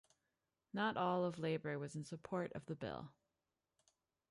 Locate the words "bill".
2.75-3.11